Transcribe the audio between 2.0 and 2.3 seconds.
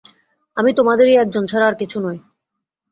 নই।